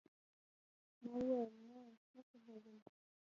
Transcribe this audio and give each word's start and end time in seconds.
ما 1.03 1.11
وويل 1.23 1.51
نه 1.69 1.79
نه 2.13 2.21
پوهېږم. 2.29 2.77